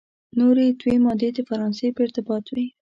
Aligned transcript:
نوري 0.37 0.67
دوې 0.81 0.95
مادې 1.05 1.29
د 1.33 1.39
فرانسې 1.49 1.87
په 1.95 2.01
ارتباط 2.05 2.45
وې. 2.53 2.67